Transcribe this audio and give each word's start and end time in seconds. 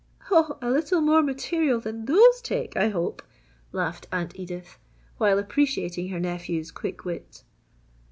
"Oh, 0.31 0.57
a 0.63 0.71
little 0.71 0.99
more 0.99 1.21
material 1.21 1.79
than 1.79 2.05
those 2.05 2.41
take, 2.41 2.75
I 2.75 2.89
hope!" 2.89 3.21
laughed 3.71 4.07
Aunt 4.11 4.33
Edith, 4.35 4.79
while 5.19 5.37
appreciating 5.37 6.09
her 6.09 6.19
nephew's 6.19 6.71
quick 6.71 7.05
wit. 7.05 7.43